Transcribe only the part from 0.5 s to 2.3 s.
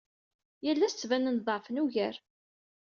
Yal ass ttbanen-d ḍeɛfen ugar.